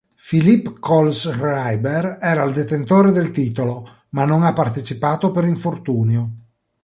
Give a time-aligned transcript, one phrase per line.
[0.17, 6.33] Philipp Kohlschreiber era il detentore del titolo, ma non ha partecipato per infortunio.